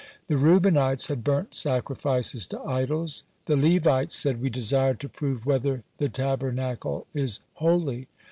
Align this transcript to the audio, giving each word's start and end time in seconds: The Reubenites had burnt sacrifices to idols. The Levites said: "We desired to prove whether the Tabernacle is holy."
The 0.25 0.35
Reubenites 0.35 1.09
had 1.09 1.23
burnt 1.23 1.53
sacrifices 1.53 2.47
to 2.47 2.61
idols. 2.63 3.23
The 3.45 3.55
Levites 3.55 4.15
said: 4.15 4.41
"We 4.41 4.49
desired 4.49 4.99
to 5.01 5.09
prove 5.09 5.45
whether 5.45 5.83
the 5.99 6.09
Tabernacle 6.09 7.05
is 7.13 7.39
holy." 7.53 8.07